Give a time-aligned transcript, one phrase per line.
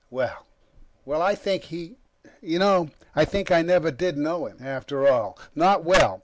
[0.09, 0.47] Well...
[1.05, 1.99] Well, I think he
[2.41, 5.37] You know, I think I never did know him, after all.
[5.53, 6.19] Not well.